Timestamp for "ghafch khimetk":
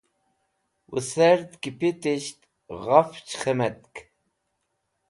2.83-3.95